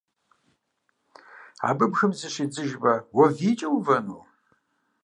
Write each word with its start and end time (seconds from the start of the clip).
Абы 1.67 1.85
бгым 1.91 2.11
зыщидзыжмэ, 2.19 2.93
уэ 3.15 3.25
вийкӀэ 3.37 3.67
увэну? 3.75 4.19